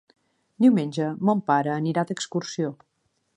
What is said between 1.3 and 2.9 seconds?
pare anirà d'excursió.